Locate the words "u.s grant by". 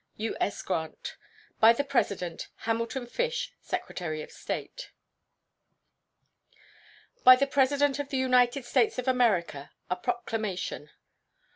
0.17-1.73